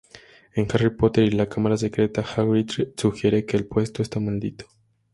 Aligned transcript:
En 0.55 0.65
"Harry 0.73 0.89
Potter 0.89 1.23
y 1.25 1.29
la 1.29 1.47
cámara 1.47 1.77
secreta" 1.77 2.23
Hagrid 2.23 2.71
sugiere 2.97 3.45
que 3.45 3.55
el 3.55 3.67
puesto 3.67 4.01
está 4.01 4.19
Maldito. 4.19 4.65